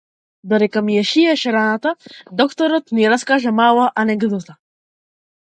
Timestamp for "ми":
0.85-0.95